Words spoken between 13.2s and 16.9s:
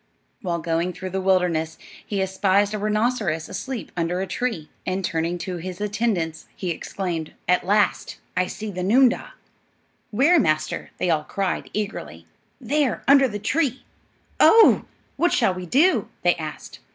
the tree." "Oh h! What shall we do?" they asked.